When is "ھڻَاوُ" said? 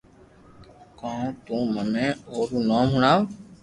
2.93-3.21